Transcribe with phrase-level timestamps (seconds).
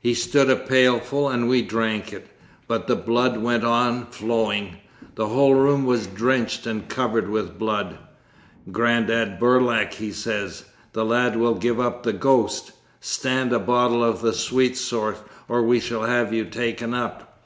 [0.00, 2.26] He stood a pailful, and we drank it,
[2.66, 4.78] but the blood went on flowing.
[5.14, 7.96] The whole room was drenched and covered with blood.
[8.72, 12.72] Grandad Burlak, he says, "The lad will give up the ghost.
[13.00, 17.38] Stand a bottle of the sweet sort, or we shall have you taken up!"